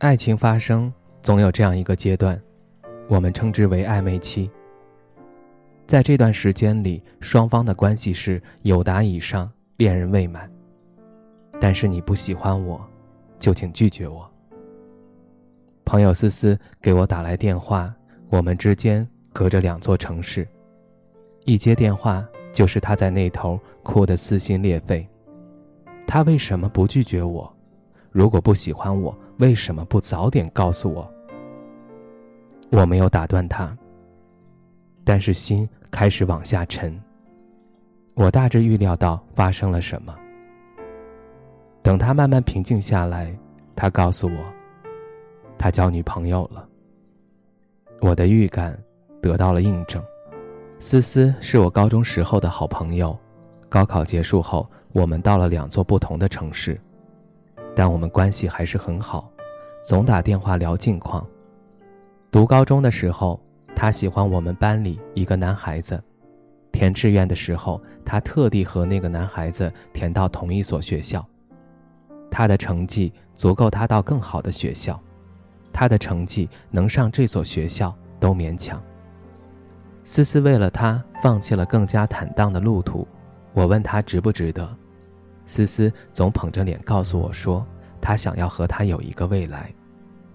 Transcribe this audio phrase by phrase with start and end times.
[0.00, 0.90] 爱情发生
[1.22, 2.40] 总有这样一个阶段，
[3.06, 4.50] 我们称之为暧昧期。
[5.86, 10.50] 在这段时间里，双方的关系是有达以上，恋人未满。
[11.60, 12.82] 但是你不喜欢我，
[13.38, 14.26] 就请拒绝我。
[15.84, 17.94] 朋友思思给我打来电话，
[18.30, 20.48] 我们之间隔着两座城市，
[21.44, 25.06] 一接电话就是他在那头哭得撕心裂肺。
[26.06, 27.54] 他为什么不拒绝我？
[28.10, 31.10] 如果不喜欢我，为什么不早点告诉我？
[32.72, 33.74] 我没有打断他，
[35.02, 36.94] 但是心开始往下沉。
[38.12, 40.14] 我大致预料到发生了什么。
[41.82, 43.34] 等他慢慢平静下来，
[43.74, 44.44] 他告诉我，
[45.56, 46.68] 他交女朋友了。
[48.02, 48.78] 我的预感
[49.22, 50.04] 得到了印证。
[50.78, 53.18] 思思是我高中时候的好朋友，
[53.70, 56.78] 高考结束后，我们到了两座不同的城市。
[57.80, 59.32] 但我们关系还是很好，
[59.82, 61.26] 总打电话聊近况。
[62.30, 63.40] 读高中的时候，
[63.74, 65.98] 他喜欢我们班里一个男孩子，
[66.72, 71.26] 填志愿的时候，他特地和那个男孩子填到同一所学校。
[72.30, 75.02] 他的成绩足够他到更好的学校，
[75.72, 78.78] 他的成绩能上这所学校都勉强。
[80.04, 83.08] 思思为了他放弃了更加坦荡的路途，
[83.54, 84.68] 我问他值不值得。
[85.50, 87.66] 思思总捧着脸告诉我说
[88.00, 89.74] ：“他想要和他有一个未来。”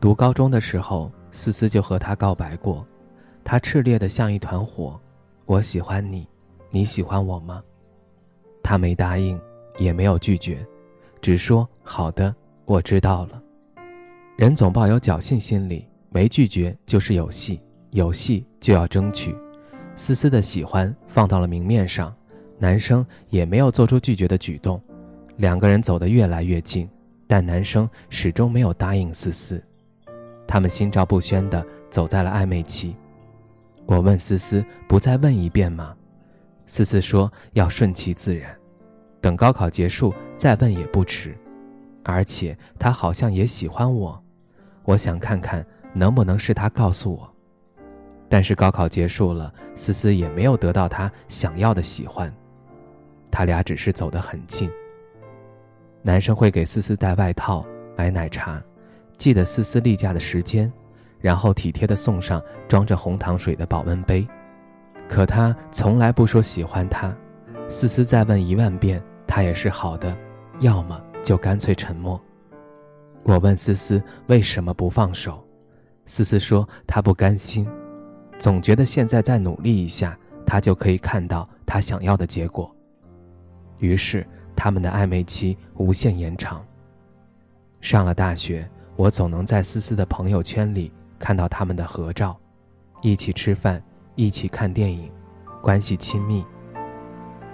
[0.00, 2.84] 读高中的时候，思思就和他告白过，
[3.44, 5.00] 他炽烈的像一团火。
[5.44, 6.28] 我喜欢你，
[6.72, 7.62] 你喜欢我吗？
[8.64, 9.40] 他没答应，
[9.78, 10.66] 也没有拒绝，
[11.22, 12.34] 只说：“好的，
[12.64, 13.40] 我知道了。”
[14.36, 17.62] 人总抱有侥幸心理，没拒绝就是有戏，
[17.92, 19.36] 有戏就要争取。
[19.94, 22.12] 思思的喜欢放到了明面上，
[22.58, 24.82] 男生也没有做出拒绝的举动。
[25.36, 26.88] 两个人走得越来越近，
[27.26, 29.62] 但男生始终没有答应思思。
[30.46, 32.96] 他们心照不宣地走在了暧昧期。
[33.84, 35.94] 我问思思：“不再问一遍吗？”
[36.66, 38.56] 思思说：“要顺其自然，
[39.20, 41.36] 等高考结束再问也不迟。
[42.02, 44.20] 而且他好像也喜欢我，
[44.84, 47.28] 我想看看能不能是他告诉我。”
[48.28, 52.32] 但是高考结束了，思思也没有得到他想要的喜欢。
[53.30, 54.70] 他俩只是走得很近。
[56.06, 58.62] 男生会给思思带外套、买奶茶，
[59.18, 60.72] 记得思思例假的时间，
[61.18, 64.24] 然后体贴的送上装着红糖水的保温杯。
[65.08, 67.12] 可他从来不说喜欢他，
[67.68, 70.16] 思思再问一万遍，他也是好的，
[70.60, 72.20] 要么就干脆沉默。
[73.24, 75.44] 我问思思为什么不放手，
[76.04, 77.68] 思思说她不甘心，
[78.38, 80.16] 总觉得现在再努力一下，
[80.46, 82.72] 她就可以看到她想要的结果。
[83.80, 84.24] 于是。
[84.56, 86.64] 他们的暧昧期无限延长。
[87.80, 92.36] 上了大学，我总能在思思的朋友圈里看到他们的合照，
[93.02, 93.80] 一起吃饭，
[94.16, 95.08] 一起看电影，
[95.62, 96.44] 关系亲密。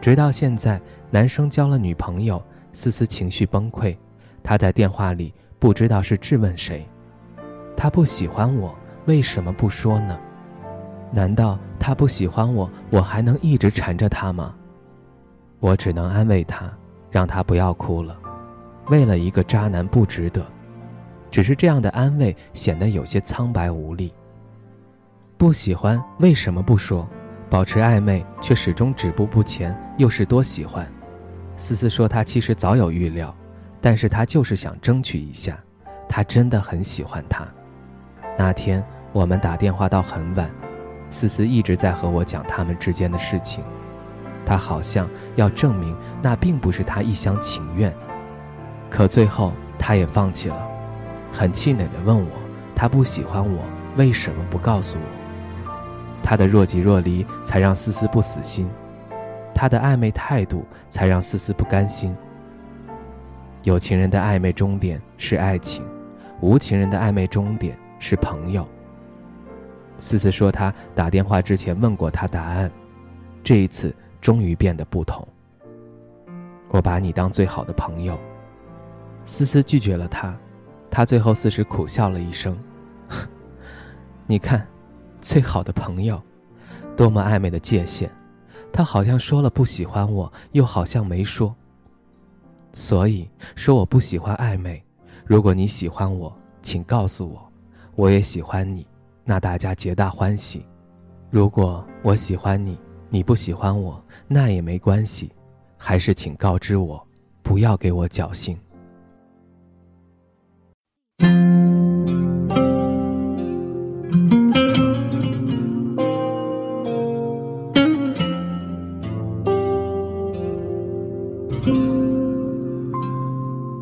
[0.00, 2.40] 直到现在，男生交了女朋友，
[2.72, 3.96] 思思情绪崩溃，
[4.42, 6.86] 他在电话里不知道是质问谁。
[7.76, 8.74] 他不喜欢我，
[9.06, 10.18] 为什么不说呢？
[11.12, 14.54] 难道他不喜欢我，我还能一直缠着他吗？
[15.58, 16.72] 我只能安慰他。
[17.10, 18.16] 让他不要哭了，
[18.88, 20.46] 为了一个渣男不值得。
[21.30, 24.12] 只是这样的安慰显得有些苍白无力。
[25.36, 27.08] 不喜欢为什么不说？
[27.48, 30.86] 保持暧昧却始终止步不前，又是多喜欢？
[31.56, 33.34] 思思说她其实早有预料，
[33.80, 35.58] 但是她就是想争取一下。
[36.08, 37.46] 她真的很喜欢他。
[38.38, 40.50] 那天我们打电话到很晚，
[41.10, 43.62] 思思一直在和我讲他们之间的事情。
[44.44, 47.94] 他好像要证明那并不是他一厢情愿，
[48.88, 50.68] 可最后他也放弃了，
[51.30, 52.30] 很气馁地问我
[52.74, 53.64] ：“他不喜欢我，
[53.96, 55.04] 为什么不告诉我？”
[56.22, 58.68] 他的若即若离才让思思不死心，
[59.54, 62.16] 他的暧昧态度才让思思不甘心。
[63.62, 65.84] 有情人的暧昧终点是爱情，
[66.40, 68.66] 无情人的暧昧终点是朋友。
[69.98, 72.70] 思思说，他打电话之前问过他答案，
[73.44, 73.94] 这一次。
[74.20, 75.26] 终于变得不同。
[76.68, 78.18] 我把你当最好的朋友。
[79.24, 80.36] 思思拒绝了他，
[80.90, 82.58] 他最后似是苦笑了一声
[84.26, 84.66] ：“你看，
[85.20, 86.20] 最好的朋友，
[86.96, 88.10] 多么暧昧的界限。
[88.72, 91.54] 他好像说了不喜欢我，又好像没说。
[92.72, 94.82] 所以说我不喜欢暧昧。
[95.26, 96.32] 如果你喜欢我，
[96.62, 97.52] 请告诉我，
[97.96, 98.86] 我也喜欢你，
[99.24, 100.64] 那大家皆大欢喜。
[101.30, 102.78] 如果我喜欢你，
[103.10, 105.30] 你不喜欢我，那也没关系。
[105.76, 107.04] 还是请告知我，
[107.42, 108.56] 不要给我侥幸。”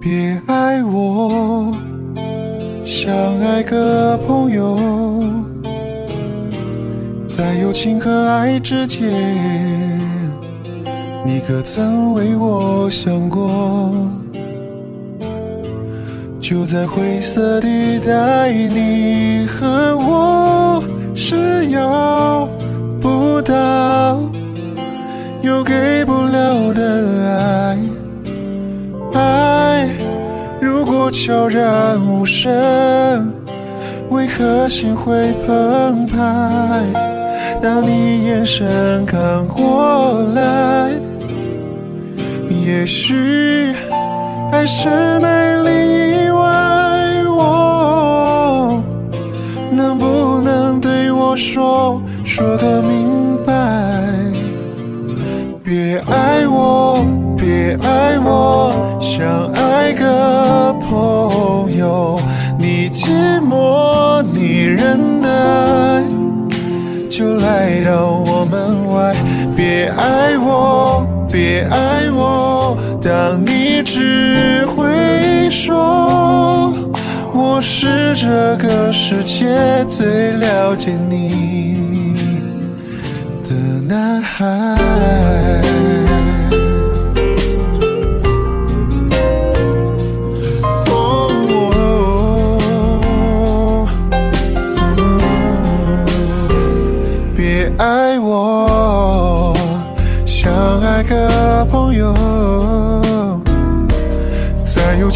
[0.00, 1.76] 别爱我，
[2.86, 4.74] 像爱个朋友，
[7.38, 9.08] 在友情和爱之间，
[11.24, 14.10] 你可曾为我想过？
[16.40, 20.82] 就在灰色地带，你和我
[21.14, 22.48] 是要
[23.00, 24.18] 不到
[25.40, 27.78] 又给不了的爱。
[29.14, 29.88] 爱
[30.60, 33.32] 如果悄然无声，
[34.10, 37.17] 为何心会澎湃？
[37.60, 40.90] 当你眼神看过来，
[42.64, 43.74] 也许
[44.52, 44.88] 爱是
[45.20, 45.68] 美丽。
[51.40, 53.52] 说说个明白，
[55.62, 57.06] 别爱我，
[57.36, 62.18] 别爱我，像爱个朋友。
[62.58, 65.28] 你寂寞，你忍耐，
[67.18, 69.12] 就来到我门外。
[69.56, 76.72] 别爱我，别爱我，当你只会说。
[77.34, 82.14] 我是这个世界最了解你
[83.42, 83.50] 的
[83.88, 84.78] 男孩。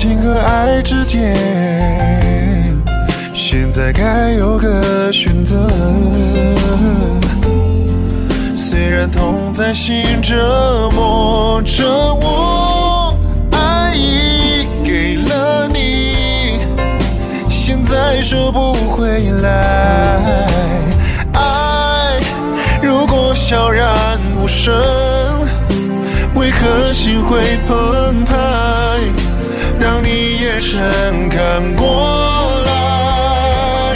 [0.03, 1.33] 情和爱之间。
[3.33, 5.71] 现在该有个选择，
[8.57, 11.85] 虽然痛在心折磨着
[12.15, 13.17] 我，
[13.53, 16.59] 爱已给了你，
[17.49, 20.19] 现在收不回来。
[21.33, 22.19] 爱
[22.83, 23.87] 如果悄然
[24.37, 24.75] 无声，
[26.35, 27.39] 为何心会
[27.69, 28.52] 澎湃？
[30.53, 33.95] 眼神看过来，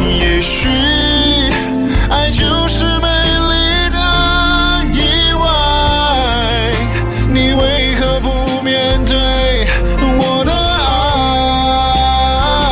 [0.00, 0.68] 也许
[2.08, 3.08] 爱就是美
[3.48, 3.98] 丽的
[4.94, 5.42] 意外，
[7.28, 9.66] 你为何不面对
[10.00, 10.52] 我的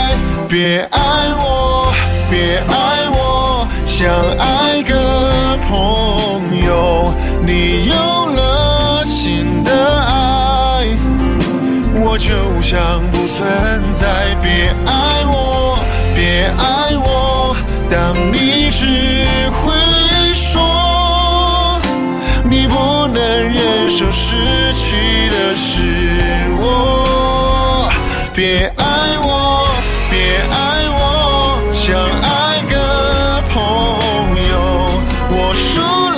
[0.06, 0.14] 爱？
[0.48, 1.07] 别爱。
[12.10, 12.30] 我就
[12.62, 14.06] 像不存在。
[14.40, 15.78] 别爱我，
[16.14, 17.54] 别爱我，
[17.90, 18.86] 当你只
[19.52, 19.76] 会
[20.34, 21.78] 说，
[22.44, 24.34] 你不能忍受失
[24.72, 25.82] 去的是
[26.58, 27.90] 我。
[28.32, 28.82] 别爱
[29.20, 29.68] 我。
[30.10, 30.16] 别
[30.50, 30.96] 爱我。
[31.74, 32.74] 想爱个
[33.52, 33.60] 朋
[34.48, 34.56] 友，
[35.28, 35.68] 我输